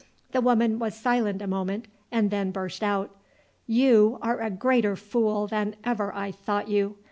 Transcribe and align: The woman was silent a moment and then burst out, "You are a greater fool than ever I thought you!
The 0.31 0.41
woman 0.41 0.79
was 0.79 0.95
silent 0.95 1.43
a 1.43 1.47
moment 1.47 1.85
and 2.11 2.31
then 2.31 2.49
burst 2.49 2.81
out, 2.81 3.15
"You 3.67 4.17
are 4.23 4.39
a 4.41 4.49
greater 4.49 4.95
fool 4.95 5.45
than 5.45 5.75
ever 5.83 6.11
I 6.15 6.31
thought 6.31 6.67
you! 6.67 6.97